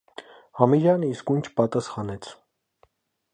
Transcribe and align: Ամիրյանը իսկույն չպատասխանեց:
Ամիրյանը 0.65 1.09
իսկույն 1.17 1.43
չպատասխանեց: 1.49 2.31